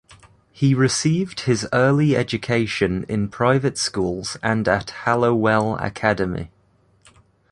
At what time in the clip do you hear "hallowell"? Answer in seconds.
5.05-5.75